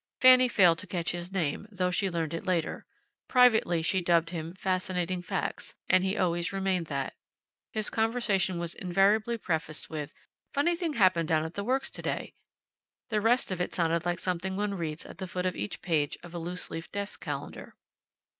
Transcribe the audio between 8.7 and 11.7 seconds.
invariably prefaced with, "Funny thing happened down at the